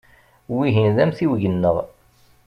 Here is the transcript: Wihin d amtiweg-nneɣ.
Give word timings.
Wihin 0.53 0.91
d 0.95 0.97
amtiweg-nneɣ. 1.03 1.75